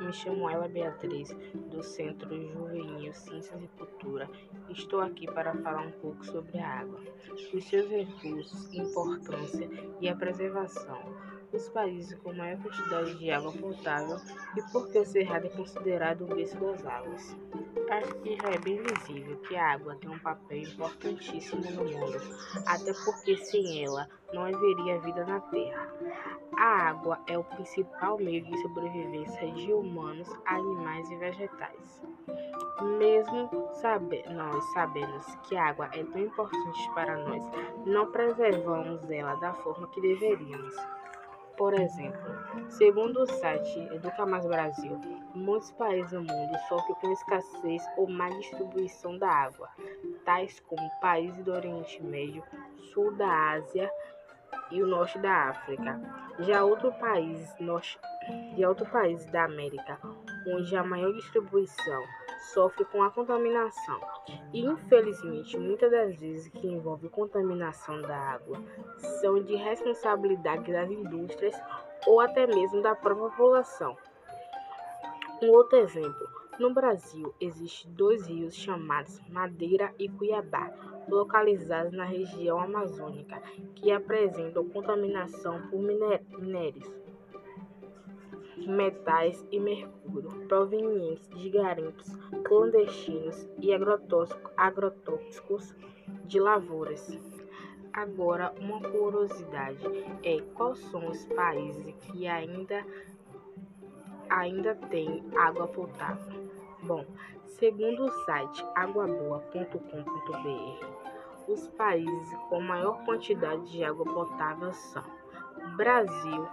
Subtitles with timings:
[0.00, 1.28] me chamo Ela Beatriz,
[1.70, 4.28] do Centro Juvenil Ciências e Cultura.
[4.70, 7.00] Estou aqui para falar um pouco sobre a água,
[7.52, 9.68] os seus recursos, importância
[10.00, 11.29] e a preservação.
[11.52, 14.16] Os países com maior quantidade de água potável
[14.56, 17.36] e por que o Cerrado é considerado o berço das águas.
[18.22, 22.20] Que já é bem visível que a água tem um papel importantíssimo no mundo,
[22.64, 25.92] até porque sem ela não haveria vida na Terra.
[26.56, 32.02] A água é o principal meio de sobrevivência de humanos, animais e vegetais.
[32.98, 37.42] Mesmo sabe, nós sabemos que a água é tão importante para nós,
[37.84, 40.76] não preservamos ela da forma que deveríamos.
[41.60, 42.18] Por exemplo,
[42.70, 44.98] segundo o site Educa Mais Brasil,
[45.34, 49.68] muitos países do mundo sofrem com escassez ou má distribuição da água,
[50.24, 52.42] tais como países do Oriente Médio,
[52.94, 53.92] Sul da Ásia
[54.70, 56.00] e o Norte da África.
[56.38, 58.00] Já outro país, norte,
[58.56, 59.98] de outro país da América,
[60.48, 62.02] onde a maior distribuição
[62.40, 64.00] sofre com a contaminação.
[64.52, 68.62] E infelizmente, muitas das vezes que envolve contaminação da água
[69.20, 71.54] são de responsabilidade das indústrias
[72.06, 73.96] ou até mesmo da própria população.
[75.42, 80.70] Um outro exemplo, no Brasil existem dois rios chamados Madeira e Cuiabá,
[81.08, 83.40] localizados na região amazônica,
[83.74, 86.99] que apresentam contaminação por minérios
[88.66, 92.08] metais e mercúrio provenientes de garimpos
[92.44, 93.72] clandestinos e
[94.56, 95.74] agrotóxicos
[96.24, 97.18] de lavouras.
[97.92, 99.84] Agora, uma curiosidade
[100.22, 102.84] é quais são os países que ainda
[104.28, 106.48] ainda têm água potável.
[106.82, 107.04] Bom,
[107.46, 110.86] segundo o site aguaboa.com.br,
[111.48, 115.02] os países com maior quantidade de água potável são
[115.76, 116.48] Brasil,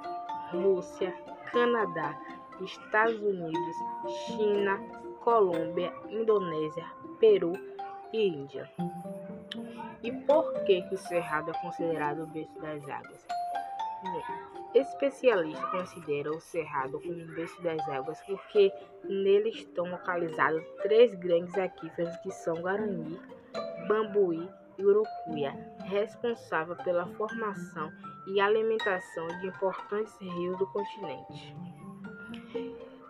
[0.51, 1.15] Rússia,
[1.51, 2.17] Canadá,
[2.61, 3.75] Estados Unidos,
[4.25, 4.79] China,
[5.21, 6.85] Colômbia, Indonésia,
[7.19, 7.53] Peru
[8.13, 8.69] e Índia.
[10.03, 13.27] E por que, que o Cerrado é considerado o berço das águas?
[14.73, 18.71] Especialistas consideram o Cerrado como o berço das águas porque
[19.03, 23.19] nele estão localizados três grandes aquíferos que são Guarani,
[23.87, 24.47] Bambuí
[24.79, 25.51] Urucuia,
[25.85, 27.91] responsável pela formação
[28.27, 31.55] e alimentação de importantes rios do continente.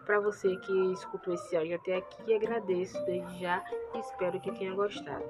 [0.06, 3.64] Para você que escutou esse áudio até aqui, agradeço desde já
[3.94, 5.26] e espero que tenha gostado.